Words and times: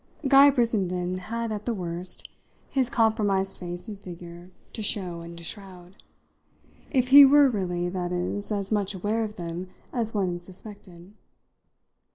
Guy 0.27 0.49
Brissenden 0.49 1.19
had, 1.19 1.51
at 1.51 1.65
the 1.65 1.75
worst, 1.75 2.27
his 2.71 2.89
compromised 2.89 3.59
face 3.59 3.87
and 3.87 3.99
figure 3.99 4.49
to 4.73 4.81
show 4.81 5.21
and 5.21 5.37
to 5.37 5.43
shroud 5.43 5.93
if 6.89 7.09
he 7.09 7.23
were 7.23 7.47
really, 7.51 7.87
that 7.87 8.11
is, 8.11 8.51
as 8.51 8.71
much 8.71 8.95
aware 8.95 9.23
of 9.23 9.35
them 9.35 9.69
as 9.93 10.11
one 10.11 10.33
had 10.33 10.43
suspected. 10.43 11.13